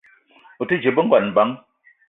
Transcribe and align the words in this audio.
O 0.61 0.69
te 0.71 0.75
dje 0.81 0.95
be 0.95 1.01
ngon 1.05 1.25
bang? 1.35 1.53